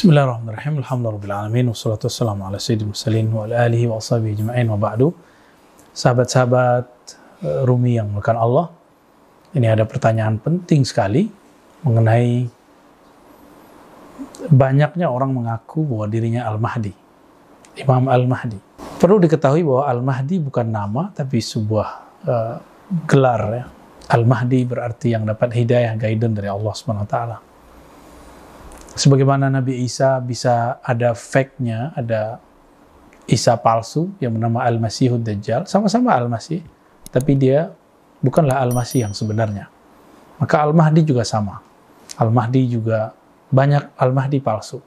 [0.00, 0.80] Bismillahirrahmanirrahim.
[0.80, 1.76] Alhamdulillahirrahmanirrahim.
[1.76, 5.12] Wassalatu wassalamu ala sayyidil mursalin wa ala alihi wa ashabihi ajma'in wa ba'du.
[5.92, 6.88] Sahabat-sahabat
[7.44, 8.72] eh, Rumi yang melakukan Allah,
[9.52, 11.28] ini ada pertanyaan penting sekali
[11.84, 12.48] mengenai
[14.48, 16.96] banyaknya orang mengaku bahwa dirinya Al-Mahdi.
[17.84, 18.56] Imam Al-Mahdi.
[18.96, 21.88] Perlu diketahui bahwa Al-Mahdi bukan nama, tapi sebuah
[22.24, 22.56] uh,
[23.04, 23.42] gelar.
[23.52, 23.64] Ya.
[24.16, 26.72] Al-Mahdi berarti yang dapat hidayah, guidance dari Allah
[27.04, 27.49] taala
[29.00, 32.36] sebagaimana Nabi Isa bisa ada fake-nya, ada
[33.24, 36.60] Isa palsu yang bernama Al-Masihud Dajjal, sama-sama Al-Masih,
[37.08, 37.72] tapi dia
[38.20, 39.72] bukanlah Al-Masih yang sebenarnya.
[40.36, 41.64] Maka Al-Mahdi juga sama.
[42.20, 43.16] Al-Mahdi juga
[43.48, 44.84] banyak Al-Mahdi palsu.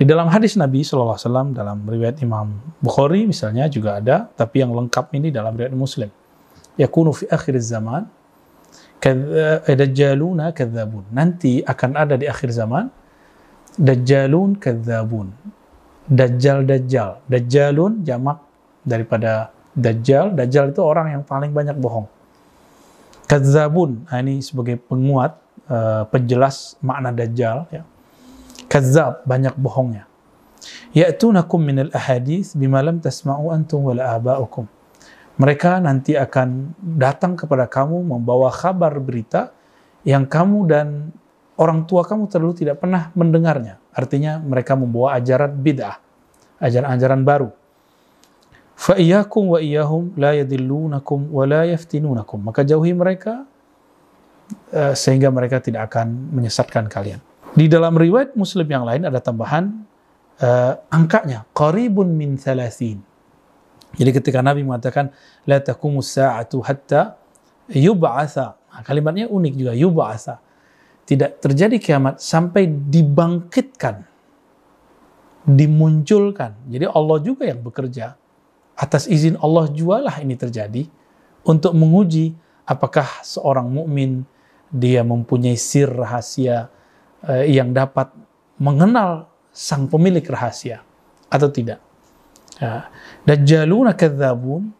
[0.00, 5.12] Di dalam hadis Nabi SAW, dalam riwayat Imam Bukhari misalnya juga ada, tapi yang lengkap
[5.12, 6.08] ini dalam riwayat Muslim.
[6.80, 8.08] Yakunu fi akhir zaman,
[9.00, 11.04] dajjaluna kadzabun.
[11.12, 12.90] Nanti akan ada di akhir zaman
[13.76, 15.30] dajjalun kadzabun.
[16.06, 17.22] Dajjal dajjal.
[17.26, 18.42] Dajjalun jamak
[18.86, 20.32] daripada dajjal.
[20.32, 22.06] Dajjal itu orang yang paling banyak bohong.
[23.26, 25.34] Kadzabun, nah ini sebagai penguat
[25.66, 27.82] uh, penjelas makna dajjal ya.
[28.70, 30.06] Kadzab banyak bohongnya.
[30.94, 34.66] Ya'tunakum minal ahadits bima lam tasma'u antum wala aba'ukum
[35.36, 39.52] mereka nanti akan datang kepada kamu membawa kabar berita
[40.00, 41.12] yang kamu dan
[41.60, 43.76] orang tua kamu terlalu tidak pernah mendengarnya.
[43.92, 46.00] Artinya mereka membawa ajaran bid'ah,
[46.60, 47.50] ajaran-ajaran baru.
[48.76, 52.44] Fa'iyakum wa iyahum la yadillunakum wa la yaftinunakum.
[52.44, 53.48] Maka jauhi mereka
[54.72, 57.20] uh, sehingga mereka tidak akan menyesatkan kalian.
[57.56, 59.84] Di dalam riwayat Muslim yang lain ada tambahan
[60.44, 63.00] uh, angkanya qaribun min thalathin
[63.94, 65.14] jadi ketika Nabi mengatakan
[65.46, 67.16] la taqumus sa'atu hatta
[67.70, 68.58] yub'atsa.
[68.58, 70.42] Nah, kalimatnya unik juga yub'atsa.
[71.06, 74.02] Tidak terjadi kiamat sampai dibangkitkan,
[75.46, 76.58] dimunculkan.
[76.66, 78.18] Jadi Allah juga yang bekerja.
[78.76, 80.84] Atas izin Allah jualah ini terjadi
[81.46, 84.26] untuk menguji apakah seorang mukmin
[84.68, 86.68] dia mempunyai sir rahasia
[87.24, 88.10] eh, yang dapat
[88.58, 90.82] mengenal sang pemilik rahasia
[91.30, 91.85] atau tidak.
[92.56, 92.88] Ya.
[93.28, 94.72] Dajjaluna kadzabun,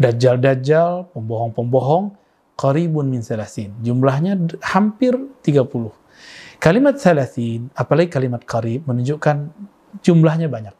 [0.00, 2.16] dajjal-dajjal, pembohong-pembohong,
[2.56, 3.76] qaribun min salasin.
[3.84, 5.92] Jumlahnya hampir 30.
[6.60, 9.48] Kalimat salasin, apalagi kalimat qarib, menunjukkan
[10.04, 10.76] jumlahnya banyak.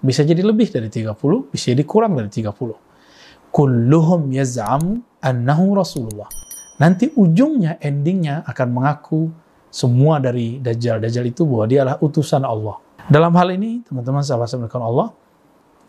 [0.00, 1.16] Bisa jadi lebih dari 30,
[1.52, 2.76] bisa jadi kurang dari 30.
[3.52, 6.28] Kulluhum yaz'amu annahu Rasulullah.
[6.80, 9.28] Nanti ujungnya, endingnya akan mengaku
[9.68, 11.00] semua dari Dajjal.
[11.00, 12.80] Dajjal itu bahwa dia adalah utusan Allah.
[13.10, 15.10] Dalam hal ini, teman-teman sahabat-sahabat Allah,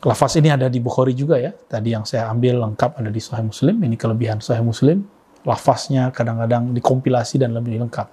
[0.01, 1.53] lafaz ini ada di Bukhari juga ya.
[1.53, 3.77] Tadi yang saya ambil lengkap ada di Sahih Muslim.
[3.77, 5.05] Ini kelebihan Sahih Muslim.
[5.45, 8.09] Lafaznya kadang-kadang dikompilasi dan lebih lengkap.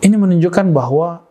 [0.00, 1.28] Ini menunjukkan bahwa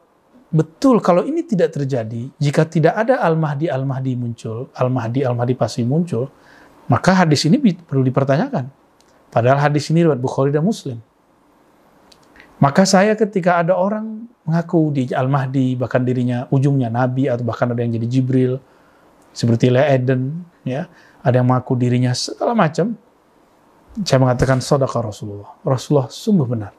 [0.54, 6.30] betul kalau ini tidak terjadi, jika tidak ada Al-Mahdi Al-Mahdi muncul, Al-Mahdi Al-Mahdi pasti muncul,
[6.86, 8.70] maka hadis ini perlu dipertanyakan.
[9.34, 11.02] Padahal hadis ini riwayat Bukhari dan Muslim.
[12.62, 17.82] Maka saya ketika ada orang mengaku di Al-Mahdi, bahkan dirinya ujungnya Nabi, atau bahkan ada
[17.82, 18.62] yang jadi Jibril,
[19.34, 20.86] seperti Le Eden, ya,
[21.26, 22.94] ada yang mengaku dirinya segala macam,
[24.06, 25.58] saya mengatakan sodaka Rasulullah.
[25.66, 26.74] Rasulullah sungguh benar.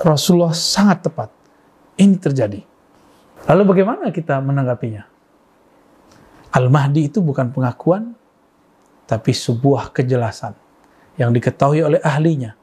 [0.00, 1.28] Rasulullah sangat tepat.
[2.00, 2.60] Ini terjadi.
[3.52, 5.04] Lalu bagaimana kita menanggapinya?
[6.56, 8.16] Al-Mahdi itu bukan pengakuan,
[9.04, 10.56] tapi sebuah kejelasan
[11.20, 12.56] yang diketahui oleh ahlinya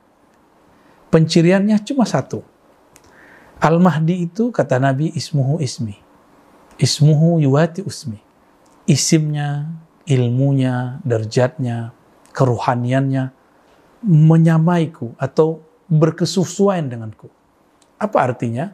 [1.13, 2.41] Penciriannya cuma satu.
[3.61, 5.93] Al-Mahdi itu kata Nabi ismuhu ismi.
[6.81, 8.17] Ismuhu yuwati usmi.
[8.89, 9.69] Isimnya,
[10.09, 11.93] ilmunya, derjatnya,
[12.33, 13.29] keruhaniannya
[14.01, 17.29] menyamaiku atau berkesesuaian denganku.
[18.01, 18.73] Apa artinya?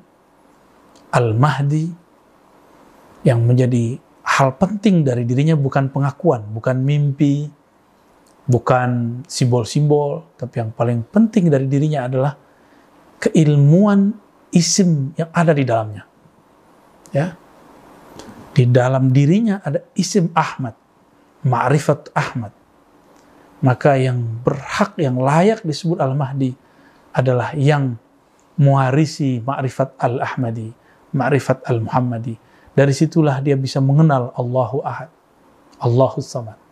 [1.12, 1.92] Al-Mahdi
[3.28, 7.52] yang menjadi hal penting dari dirinya bukan pengakuan, bukan mimpi,
[8.50, 12.34] bukan simbol-simbol, tapi yang paling penting dari dirinya adalah
[13.22, 14.10] keilmuan
[14.50, 16.04] isim yang ada di dalamnya.
[17.14, 17.38] Ya.
[18.50, 20.74] Di dalam dirinya ada isim Ahmad,
[21.46, 22.52] ma'rifat Ahmad.
[23.62, 26.58] Maka yang berhak, yang layak disebut Al-Mahdi
[27.14, 28.02] adalah yang
[28.58, 30.74] mewarisi ma'rifat Al-Ahmadi,
[31.14, 32.36] ma'rifat Al-Muhammadi.
[32.74, 35.12] Dari situlah dia bisa mengenal Allahu Ahad,
[35.78, 36.69] Allahu Samad.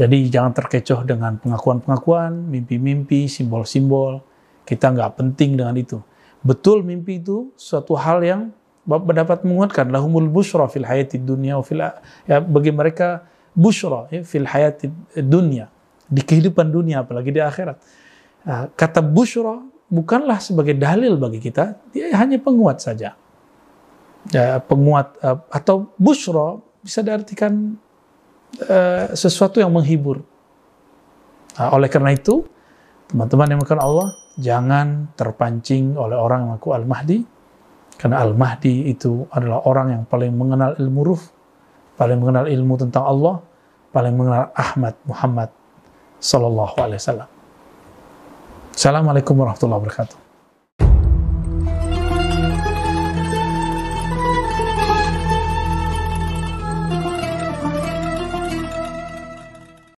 [0.00, 4.24] Jadi jangan terkecoh dengan pengakuan-pengakuan, mimpi-mimpi, simbol-simbol.
[4.64, 6.00] Kita nggak penting dengan itu.
[6.42, 8.50] Betul mimpi itu suatu hal yang
[8.88, 11.78] dapat menguatkan lahumul bushra fil hayati dunia fil
[12.26, 13.22] ya bagi mereka
[13.54, 14.90] bushra ya, fil hayati
[15.22, 15.70] dunia
[16.10, 17.78] di kehidupan dunia apalagi di akhirat.
[18.42, 23.14] Nah, kata bushra bukanlah sebagai dalil bagi kita, dia hanya penguat saja.
[24.30, 27.78] Ya, penguat uh, atau bushro bisa diartikan
[28.60, 30.20] uh, sesuatu yang menghibur.
[31.56, 32.44] Nah, oleh karena itu,
[33.08, 34.08] teman-teman yang makan Allah,
[34.40, 37.18] jangan terpancing oleh orang yang mengaku Al-Mahdi,
[38.00, 41.22] karena Al-Mahdi itu adalah orang yang paling mengenal ilmu ruh,
[42.00, 43.44] paling mengenal ilmu tentang Allah,
[43.92, 45.50] paling mengenal Ahmad Muhammad
[46.16, 47.28] Sallallahu Alaihi Wasallam.
[48.72, 50.31] Assalamualaikum warahmatullahi wabarakatuh.